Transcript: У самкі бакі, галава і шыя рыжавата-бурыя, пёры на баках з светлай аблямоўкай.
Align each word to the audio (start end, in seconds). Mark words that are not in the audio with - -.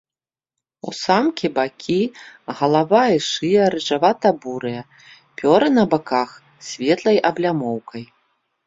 У 0.91 0.93
самкі 0.99 1.51
бакі, 1.57 1.97
галава 2.61 3.03
і 3.17 3.21
шыя 3.29 3.61
рыжавата-бурыя, 3.77 4.81
пёры 5.43 5.67
на 5.79 5.83
баках 5.95 6.29
з 6.49 6.73
светлай 6.73 7.17
аблямоўкай. 7.33 8.03